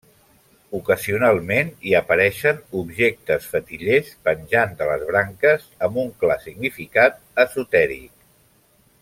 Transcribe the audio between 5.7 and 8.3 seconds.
amb un clar significat esotèric.